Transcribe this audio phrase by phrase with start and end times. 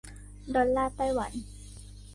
[0.53, 1.33] ดอลลาร์ไต้หวัน